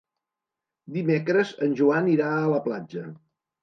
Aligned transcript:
Dimecres 0.95 1.53
en 1.69 1.79
Joan 1.83 2.13
irà 2.17 2.35
a 2.43 2.53
la 2.57 2.63
platja. 2.69 3.09